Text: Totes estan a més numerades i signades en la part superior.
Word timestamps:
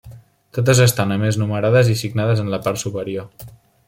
Totes 0.57 0.79
estan 0.85 1.13
a 1.15 1.17
més 1.23 1.37
numerades 1.41 1.91
i 1.91 1.97
signades 2.01 2.41
en 2.45 2.51
la 2.55 2.61
part 2.69 2.83
superior. 2.85 3.49